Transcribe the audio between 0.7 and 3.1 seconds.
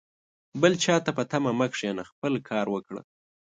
چاته په تمه مه کښېنه، خپله کار وکړه